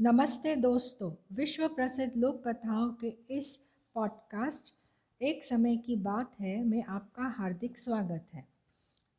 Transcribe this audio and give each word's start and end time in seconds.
नमस्ते 0.00 0.56
दोस्तों 0.56 1.12
विश्व 1.32 1.68
प्रसिद्ध 1.68 2.16
लोक 2.16 2.48
कथाओं 2.48 2.92
के 2.92 3.08
इस 3.30 3.68
पॉडकास्ट, 3.94 4.74
एक 5.22 5.44
समय 5.44 5.76
की 5.76 5.96
बात 5.96 6.40
है, 6.40 6.64
में 6.64 6.84
आपका 6.84 7.22
हार्दिक 7.22 7.78
स्वागत 7.78 8.28
है। 8.34 8.48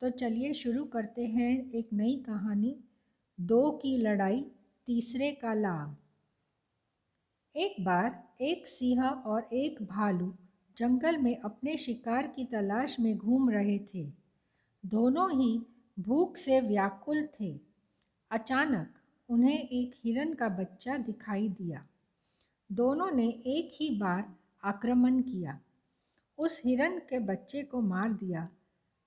तो 0.00 0.10
चलिए 0.10 0.52
शुरू 0.52 0.84
करते 0.84 1.26
हैं 1.26 1.70
एक 1.70 1.88
नई 1.92 2.16
कहानी, 2.26 2.80
दो 3.40 3.70
की 3.70 3.96
लड़ाई, 3.96 4.50
तीसरे 4.86 5.32
का 5.32 5.54
लाभ। 5.54 5.96
एक 7.56 7.84
बार 7.84 8.28
एक 8.40 8.66
सिंह 8.66 9.04
और 9.04 9.48
एक 9.52 9.82
भालू 9.82 10.34
जंगल 10.76 11.18
में 11.18 11.40
अपने 11.40 11.76
शिकार 11.76 12.26
की 12.26 12.44
तलाश 12.44 13.00
में 13.00 13.18
घूम 13.18 13.50
रहे 13.50 13.78
थे। 13.78 14.12
दोनों 14.86 15.40
ही 15.40 15.62
भूख 15.98 16.36
से 16.36 16.60
व्याकुल 16.60 17.28
थे। 17.40 17.60
अचानक 18.30 18.95
उन्हें 19.28 19.58
एक 19.58 19.94
हिरन 19.96 20.32
का 20.34 20.48
बच्चा 20.48 20.96
दिखाई 20.96 21.48
दिया। 21.48 21.84
दोनों 22.70 23.10
ने 23.10 23.28
एक 23.46 23.70
ही 23.72 23.90
बार 23.98 24.24
आक्रमण 24.64 25.20
किया। 25.22 25.58
उस 26.38 26.60
हिरन 26.64 26.98
के 26.98 27.18
बच्चे 27.18 27.62
को 27.62 27.80
मार 27.80 28.12
दिया, 28.12 28.48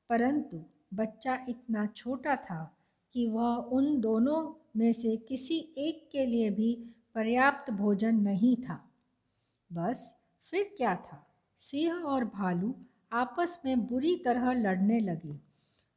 परंतु 0.10 0.64
बच्चा 0.94 1.38
इतना 1.50 1.86
छोटा 1.86 2.36
था 2.36 2.64
कि 3.16 3.28
वह 3.28 3.56
उन 3.72 4.00
दोनों 4.02 4.54
में 4.78 4.92
से 4.94 5.16
किसी 5.18 5.58
एक 5.78 6.10
के 6.12 6.26
लिए 6.26 6.50
भी 6.50 6.74
पर्याप्त 7.16 7.72
भोजन 7.72 8.16
नहीं 8.16 8.56
था। 8.56 8.84
बस 9.72 10.16
फिर 10.46 10.74
क्या 10.78 10.96
था? 10.96 11.26
सिंह 11.60 12.04
और 12.04 12.26
भालू 12.26 12.74
आपस 13.12 13.60
में 13.66 13.86
बुरी 13.88 14.16
तरह 14.16 14.52
लड़ने 14.54 15.00
लगे। 15.00 15.40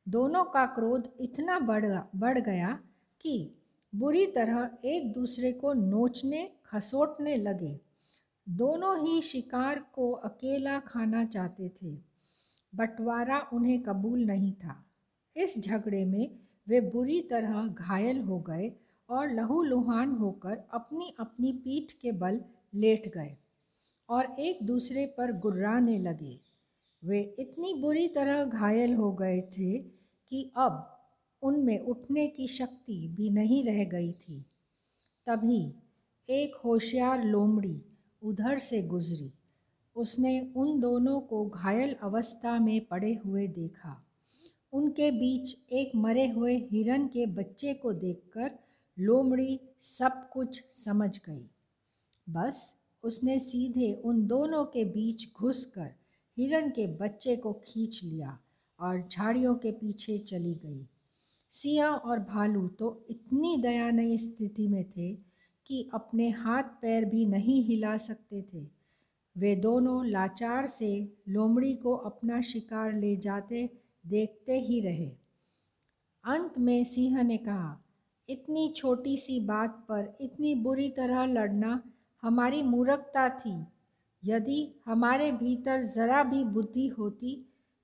दोनों 0.07 0.45
का 0.45 0.65
क्रोध 0.67 1.13
इतना 1.21 1.59
बढ़ 1.59 1.87
बढ़ 2.17 2.39
गया 2.39 2.79
कि 3.21 3.35
बुरी 3.95 4.27
तरह 4.27 4.71
एक 4.85 5.13
दूसरे 5.13 5.53
को 5.53 5.73
नोचने, 5.73 6.53
खसोटने 6.67 7.37
लगे। 7.37 7.81
दोनों 8.49 9.07
ही 9.07 9.23
शिकार 9.23 9.79
को 9.93 10.13
अकेला 10.13 10.79
खाना 10.79 11.25
चाहते 11.25 11.69
थे। 11.69 11.95
बंटवारा 12.75 13.39
उन्हें 13.53 13.83
कबूल 13.83 14.25
नहीं 14.25 14.53
था। 14.53 14.85
इस 15.37 15.59
झगड़े 15.59 16.05
में 16.05 16.39
वे 16.69 16.81
बुरी 16.81 17.21
तरह 17.21 17.67
घायल 17.67 18.21
हो 18.21 18.39
गए 18.41 18.73
और 19.11 19.31
लहूलुहान 19.31 20.11
होकर 20.11 20.63
अपनी 20.73 21.15
अपनी 21.21 21.53
पीठ 21.53 21.93
के 21.93 22.13
बल 22.13 22.41
लेट 22.75 23.13
गए 23.15 23.37
और 24.09 24.37
एक 24.41 24.59
दूसरे 24.63 25.07
पर 25.07 25.33
गुर्राने 25.33 25.99
लगे। 25.99 26.41
वे 27.05 27.37
इतनी 27.39 27.75
बुरी 27.75 28.09
तरह 28.09 28.45
घायल 28.45 28.95
हो 28.95 29.13
गए 29.13 29.41
थे 29.41 29.79
कि 30.31 30.53
अब 30.57 31.02
उनमें 31.43 31.79
उठने 31.79 32.27
की 32.27 32.49
शक्ति 32.49 33.09
भी 33.09 33.31
नहीं 33.31 33.65
रह 33.65 33.85
गई 33.85 34.13
थी। 34.13 34.47
तभी 35.27 35.75
एक 36.31 36.55
होशियार 36.55 37.25
लोमड़ी 37.25 37.83
उधर 38.23 38.59
से 38.59 38.83
गुजरी। 38.83 39.33
उसने 39.97 40.53
उन 40.57 40.81
दोनों 40.81 41.21
को 41.21 41.47
घायल 41.47 41.97
अवस्था 42.03 42.59
में 42.59 42.85
पड़े 42.85 43.15
हुए 43.15 43.47
देखा। 43.47 44.05
उनके 44.73 45.11
बीच 45.11 45.57
एक 45.73 45.93
मरे 45.97 46.29
हुए 46.29 46.57
हिरन 46.57 47.07
के 47.07 47.27
बच्चे 47.27 47.75
को 47.75 47.93
देखकर 47.93 48.51
लोमड़ी 48.99 49.61
सब 49.81 50.31
कुछ 50.33 50.65
समझ 50.71 51.19
गई। 51.19 51.51
बस 52.31 52.77
उसने 53.03 53.39
सीधे 53.39 53.93
उन 54.05 54.27
दोनों 54.27 54.65
के 54.65 54.85
बीच 54.85 55.33
घुसकर 55.37 55.95
हिरन 56.39 56.71
के 56.71 56.87
बच्चे 56.87 57.37
को 57.37 57.53
खींच 57.53 58.01
लिया 58.05 58.39
और 58.81 59.09
झाड़ियों 59.13 59.55
के 59.55 59.73
पीछे 59.73 60.19
चली 60.19 60.55
गई। 60.55 60.89
सिया 61.53 61.89
और 61.89 62.19
भालू 62.19 62.67
तो 62.69 62.89
इतनी 63.11 63.57
दयानीय 63.57 64.17
स्थिति 64.19 64.69
में 64.69 64.85
थे 64.91 65.13
कि 65.67 65.89
अपने 65.95 66.29
हाथ 66.31 66.63
पैर 66.83 67.05
भी 67.05 67.25
नहीं 67.27 67.63
हिला 67.65 67.97
सकते 67.97 68.41
थे। 68.43 68.67
वे 69.37 69.55
दोनों 69.57 70.07
लाचार 70.07 70.67
से 70.67 70.89
लोमड़ी 71.29 71.75
को 71.75 71.95
अपना 71.95 72.41
शिकार 72.41 72.93
ले 72.93 73.15
जाते 73.17 73.69
देखते 74.05 74.59
ही 74.61 74.81
रहे। 74.81 75.11
अंत 76.25 76.59
में 76.59 76.85
सिंह 76.85 77.23
ने 77.23 77.37
कहा, 77.37 77.79
इतनी 78.29 78.73
छोटी 78.77 79.17
सी 79.17 79.39
बात 79.41 79.85
पर 79.89 80.13
इतनी 80.21 80.55
बुरी 80.55 80.89
तरह 80.89 81.25
लड़ना 81.27 81.83
हमारी 82.23 82.63
मूर्खता 82.63 83.29
थी। 83.29 83.55
यदि 84.23 84.59
हमारे 84.87 85.31
भीतर 85.33 85.83
ज़रा 85.85 86.25
भी 86.25 86.43
बुद्धि 86.45 86.87
होती 86.89 87.37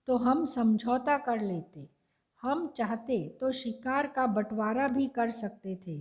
तो 0.09 0.17
हम 0.17 0.45
समझौता 0.47 1.17
कर 1.19 1.41
लेते। 1.41 1.98
हम 2.43 2.67
चाहते 2.69 3.19
तो 3.41 3.51
शिकार 3.53 4.07
का 4.07 4.27
बंटवारा 4.27 4.89
भी 4.89 5.07
कर 5.07 5.31
सकते 5.31 5.75
थे, 5.87 5.99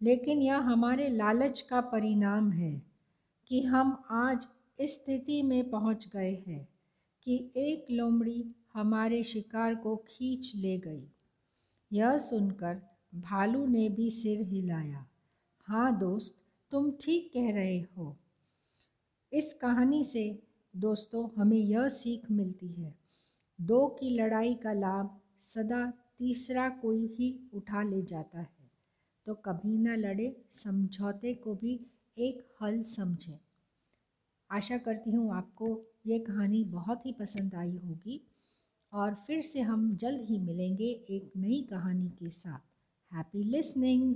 लेकिन 0.00 0.42
यह 0.42 0.58
हमारे 0.62 1.08
लालच 1.08 1.60
का 1.60 1.80
परिणाम 1.86 2.50
है 2.52 2.72
कि 3.50 3.62
हम 3.62 3.96
आज 4.10 4.46
इस 4.78 4.94
स्थिति 4.94 5.42
में 5.42 5.70
पहुँच 5.70 6.06
गए 6.08 6.34
हैं 6.46 6.66
कि 7.26 7.36
एक 7.56 7.86
लोमड़ी 7.90 8.44
हमारे 8.74 9.22
शिकार 9.24 9.74
को 9.74 9.96
खींच 10.08 10.52
ले 10.56 10.76
गई। 10.78 11.06
यह 11.90 12.18
सुनकर 12.18 12.80
भालू 13.14 13.66
ने 13.66 13.88
भी 13.88 14.10
सिर 14.10 14.40
हिलाया। 14.46 15.04
हाँ 15.68 15.98
दोस्त, 15.98 16.42
तुम 16.72 16.90
ठीक 17.00 17.30
कह 17.34 17.50
रहे 17.54 17.80
हो। 17.80 18.16
इस 19.32 19.52
कहानी 19.52 20.02
से 20.04 20.24
दोस्तों 20.74 21.28
हमें 21.36 21.58
यह 21.58 21.88
सीख 21.88 22.30
मिलती 22.30 22.68
है। 22.72 22.94
दो 23.58 23.86
की 24.00 24.10
लड़ाई 24.10 24.54
का 24.54 24.72
लाभ 24.72 25.18
सदा 25.38 25.92
तीसरा 26.18 26.68
कोई 26.68 27.06
ही 27.06 27.50
उठा 27.54 27.82
ले 27.82 28.02
जाता 28.02 28.40
है। 28.40 28.70
तो 29.26 29.34
कभी 29.34 29.78
ना 29.78 29.94
लड़े, 29.96 30.36
समझौते 30.50 31.34
को 31.34 31.54
भी 31.54 31.80
एक 32.18 32.46
हल 32.62 32.82
समझें। 32.82 33.38
आशा 34.50 34.78
करती 34.78 35.10
हूँ 35.10 35.34
आपको 35.34 35.68
ये 36.06 36.18
कहानी 36.18 36.64
बहुत 36.64 37.06
ही 37.06 37.12
पसंद 37.12 37.54
आई 37.54 37.76
होगी 37.76 38.20
और 38.92 39.14
फिर 39.14 39.42
से 39.42 39.60
हम 39.60 39.96
जल्द 39.96 40.20
ही 40.20 40.38
मिलेंगे 40.38 40.88
एक 41.10 41.32
नई 41.36 41.60
कहानी 41.70 42.08
के 42.08 42.30
साथ। 42.30 43.14
Happy 43.14 43.44
listening 43.44 44.14